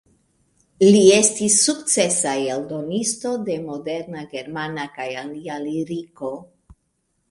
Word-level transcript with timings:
Li 0.95 1.01
estis 1.17 1.57
sukcesa 1.65 2.33
eldonisto 2.55 3.37
de 3.51 3.61
moderna 3.69 4.27
germana 4.35 4.91
kaj 4.99 5.11
alia 5.27 5.65
liriko. 5.71 6.39